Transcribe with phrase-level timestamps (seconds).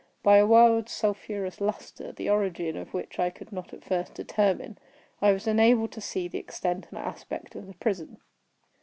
[0.23, 4.79] By a wild sulphurous lustre, the origin of which I could not at first determine,
[5.21, 8.17] I was enabled to see the extent and aspect of the prison.